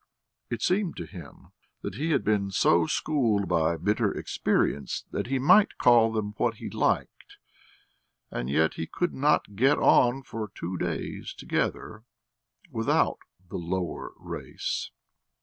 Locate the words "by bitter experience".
3.47-5.05